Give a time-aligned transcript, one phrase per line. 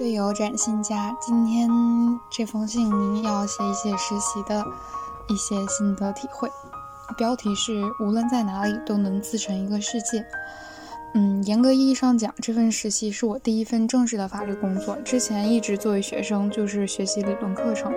[0.00, 1.68] 队友展信佳，今天
[2.30, 4.64] 这封信您要写一写实习的
[5.28, 6.48] 一些心得体会。
[7.18, 10.24] 标题是“无论在哪里都能自成一个世界”。
[11.12, 14.96] 嗯，严格意义上讲，这份实习是我第一份正式的法律工作。
[15.04, 17.92] 之前一直作为学生，就是学习理论课程，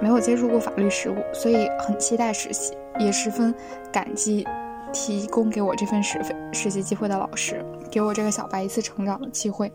[0.00, 3.52] 没有接触过法律实务，所以很期待实习，也十分
[3.90, 4.46] 感激
[4.92, 6.20] 提供给我这份实
[6.52, 9.72] 实习机会的老师，给我这个小白一次成长的机会。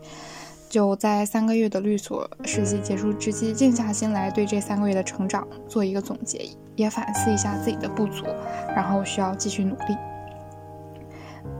[0.68, 8.24] 就在三个月的律所实习结束之际，静下心来对这三个月的成长做一个总结，也反思一下自己的不足，
[8.74, 9.96] 然后需要继续努力。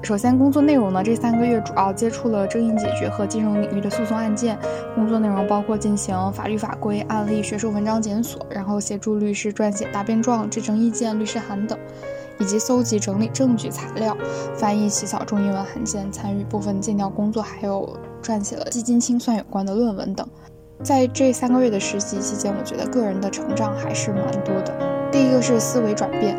[0.03, 4.59] 首先，工作内容呢，这三个月主要接触了争议解决和金融领域的诉讼案件。
[4.95, 11.79] 工作内容包括进行法律法规、案例、学术文章检索，然后协助律师撰写答辩状、质证意见、律师函等，
[12.39, 14.17] 以及搜集整理证据材料、
[14.57, 20.27] 翻译起草中英文函件，参与部分尽调工作，还有撰写了基金清算有关的论文等。
[20.83, 24.75] 在这三个月的实习期间，我觉得个人的成长还是蛮多的。
[25.11, 26.37] 第一个是思维转变。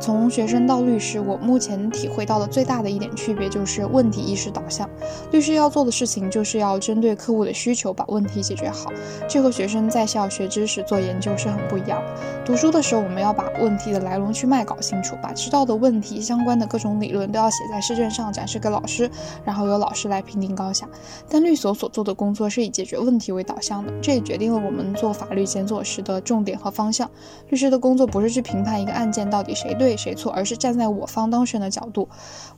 [0.00, 4.88] 从学生到律师，我目前体会到的最大的一点区别就是问题意识导向。
[5.30, 8.90] 律师要做的事情就是要针对客户的需求把问题解决好，
[9.28, 12.02] 这和学生在校学知识做研究是很不一样。
[12.46, 19.10] 读书的时候，我们要把问题的来龙去脉搞清楚，把知道的问题相关的各种理论都要写在试卷上展示给老师，
[19.44, 20.88] 然后由老师来评定高下。
[21.28, 27.08] 但律所所做的工作是以解决问题为导向的，这也决定了我们做法律检索时的重点和方向。
[27.50, 29.89] 律师的工作不是去评判一个案件到底谁对。
[29.96, 32.08] 谁错，而是站在我方当事人的角度，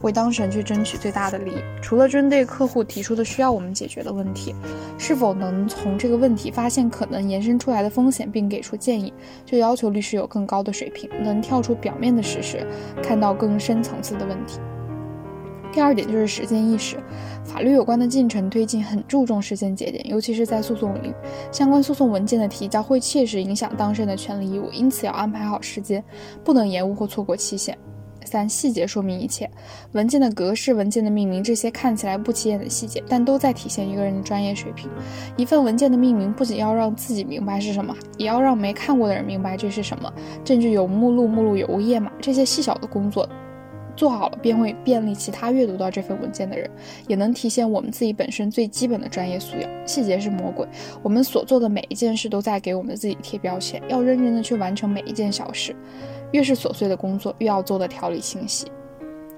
[0.00, 1.56] 为当事人去争取最大的利益。
[1.80, 4.54] 除了针对客户提出的需要我们解决的问题，
[4.98, 9.12] 是否能从这个问题发现可能延伸出来的风险，并给出建议，
[9.44, 12.66] 就要求律师有更高的水平，能跳出表面的事实，
[13.02, 14.58] 看到更深层次的问题。
[15.72, 16.96] 第二点就是时间意识，
[17.44, 21.14] 法律有关的进程推进很注重时间节点，尤其是在诉讼领域，
[21.50, 26.04] 相关诉讼文件的提交会切实影响当事人的权利义务，因此要安排好时间，
[26.44, 27.76] 不能延误或错过期限。
[28.24, 29.50] 三、细节说明一切，
[29.92, 34.88] 文件的格式、文件的命名，这些看起来不起眼的细节，但都在体现一个人的专业水平。
[35.36, 40.10] 一份文件的命名不仅要让自己明白是什么，也要让没看过的人明白这是什么。
[40.44, 43.28] 证据有目录，目录有页码，这些细小的工作。
[43.96, 46.70] 做好了便会便利其他阅读到这份文件的人，
[47.06, 49.70] 也能体现我们自己本身最基本的专业素养。
[49.86, 50.66] 细节是魔鬼，
[51.02, 55.74] 我们所做的每一件事都在给我们自己贴标签，要认真的去完成每一件小事。
[56.32, 58.66] 越是琐碎的工作，越要做的条理清晰。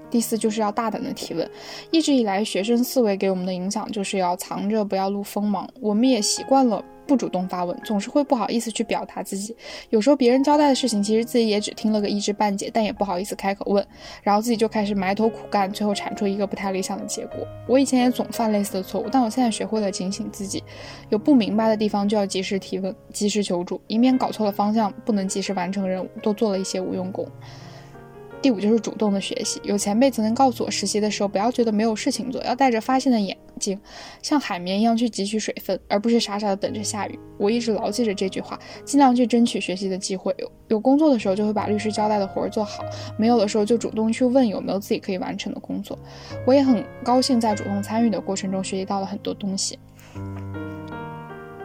[0.09, 1.49] 第四就是要大胆的提问。
[1.91, 6.81] 一直以来，学生思维给我们的影响就是要藏着不要露锋芒，我们也习惯了。
[7.07, 9.55] 不主动发问，总是会不好意思去表达自己。
[9.89, 13.85] 有时候别人交代的事情，其实自己也只听了个一知半解，但也不好意思开口问，
[14.23, 17.47] 然后自己就开始埋头苦干，最后产出一个不太理想的结果。
[17.67, 20.63] 我以前也总犯类似的错误，但我现在学会了警醒自己，
[21.09, 27.27] 有不明白的地方就要及时提问，及时求助，以免搞错了方向，不能及时完成任务，多做了一些无用功。
[28.41, 29.59] 第五就是主动的学习。
[29.63, 33.79] 有前辈曾经告诉我，实习的时候不要觉得没有事情做，要带着发现的眼静，
[34.21, 37.19] 像海绵一样去汲取水分，而不是傻傻的等着下雨。
[37.37, 40.33] 我一直牢记着这句话，尽量去争取学习的机会。
[40.37, 42.83] 有有工作的时候就会把律师交代的活儿做好，
[43.17, 45.97] 没有的时候就主动去问有没有自己可以完成的工作。
[46.45, 49.77] 我也很高兴在主动参与的过程中学习到了很多东西。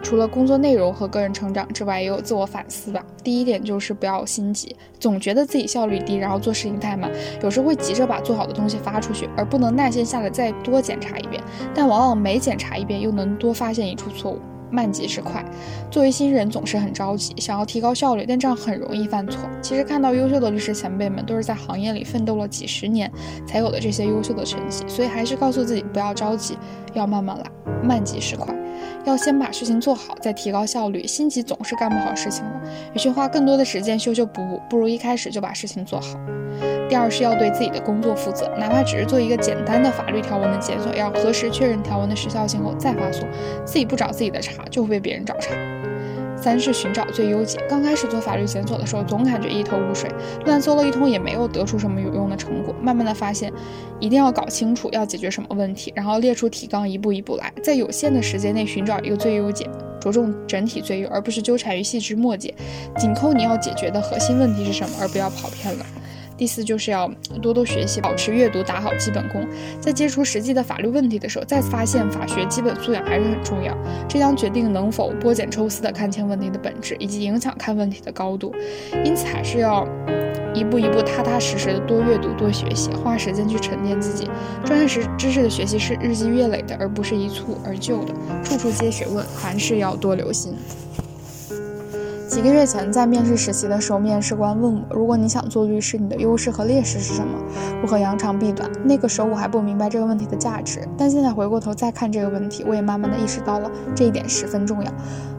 [0.03, 3.05] 除了工作内容和个人成长之外，也有自我反思吧。
[3.23, 7.11] 第一点就是不要心急，总觉得自己效率低，然后做事情太慢，
[7.43, 11.43] 有时会急着把做好的东西发出去，而不能耐心下来再多检查一遍。
[11.75, 14.39] 但往往每检查一遍，又能多发现一处错误。
[14.73, 15.45] 慢即是快，
[15.91, 19.41] 作为新人总是很着急，想要提高效率，但这样很容易犯错。
[19.61, 23.11] 其实看到优秀的律师前辈们，都是在行业里奋斗了几十年，
[23.45, 24.85] 才有的这些优秀的成绩。
[24.87, 26.57] 所以还是告诉自己不要着急，
[26.95, 27.45] 要慢慢来，
[27.83, 28.55] 慢即是快。
[29.05, 31.07] 要先把事情做好，再提高效率。
[31.07, 36.19] 心急总是干不好事情的，与其花更多的时间修修补补，不如一开始就把事情做好。
[36.89, 43.27] 第二是要对自己的工作负责，哪怕只是做一个简单的法律条文的检索，要核实确认条文的时效性后再发送。
[43.65, 45.51] 自己不找自己的茬，就会被别人找茬。
[46.41, 47.59] 三是寻找最优解。
[47.69, 50.11] 刚开始做法律检索的时候，总感觉一头雾水，
[50.47, 52.75] 乱搜了一通也没有得出什么有用的成果。
[52.81, 53.53] 慢慢的发现，
[53.99, 59.69] 一定要搞清楚要解决什么问题，然后列出提纲，一步一步来，在有限的时间内寻找一个最优解，
[60.01, 62.55] 着重整体最优，而不是纠缠于细枝末节，
[62.97, 65.85] 紧扣你要解决的核心问题是什么，而不要跑偏了。
[66.41, 67.07] 第四就是要
[67.43, 69.47] 多多学习，保持阅读，打好基本功。
[69.79, 73.77] 在接触实际的法律问题的时候，再次发现法学基本素养还是很重要，
[74.09, 78.55] 这将决定能否剥茧抽丝的看清问题的本质，以及影响看问题的高度。
[79.05, 79.87] 因此，还是要
[80.55, 84.27] 一步一步踏踏实实的多阅读、多学习，花时间去沉淀自己。
[84.65, 84.87] 专业
[85.19, 88.15] 知识的学习是日积月累的，而不是一蹴而就的。
[88.43, 90.55] 处处皆学问，凡事要多留心。
[92.31, 97.37] 几个月前，在面试实习的时候，面试官问我：“如果你想做律师，你的优势和劣势是什么？
[97.83, 104.93] 如何扬长避短？”那个时候我还不明白这个问题的价值，但现在回过头再看这个问题，我也慢慢的意识到了这一点十分重要。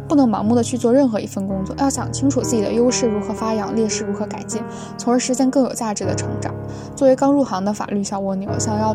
[0.05, 4.61] 不能盲目的去做任何一份工作，要想清楚自己的优势如何发扬，劣势如何改进，
[4.97, 6.53] 从而实现更有价值的成长。
[6.94, 8.94] 作为刚入行的法律小蜗牛，想要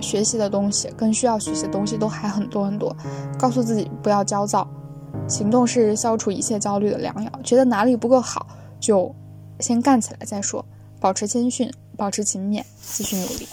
[0.00, 2.94] 学习的东西跟需要学习的东西都还很多很多，
[3.38, 4.68] 告诉自己不要焦躁。
[5.28, 7.30] 行动是消除一切焦虑的良药。
[7.44, 8.46] 觉得哪里不够好，
[8.80, 9.14] 就
[9.60, 10.64] 先干起来再说。
[10.98, 13.46] 保持谦逊，保持勤勉，继续努力。